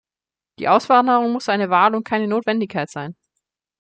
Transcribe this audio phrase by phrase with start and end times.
[0.57, 3.15] Die Auswanderung muss eine Wahl und keine Notwendigkeit sein.